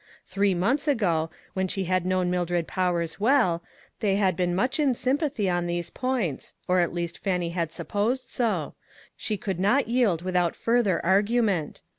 Three 0.25 0.55
months 0.55 0.87
ago 0.87 1.29
when 1.53 1.67
she 1.67 1.83
had 1.83 2.07
known 2.07 2.31
Mildred 2.31 2.65
Powers 2.67 3.19
well, 3.19 3.61
they 3.99 4.15
had 4.15 4.35
been 4.35 4.55
much 4.55 4.79
in 4.79 4.95
sym 4.95 5.19
pathy 5.19 5.47
on 5.47 5.67
these 5.67 5.91
points, 5.91 6.55
or 6.67 6.79
at 6.79 6.91
least 6.91 7.19
Fannie 7.19 7.51
had 7.51 7.71
supposed 7.71 8.27
so. 8.31 8.73
She 9.15 9.37
could 9.37 9.59
not 9.59 9.87
yield 9.87 10.23
without 10.23 10.55
further 10.55 11.05
argument. 11.05 11.81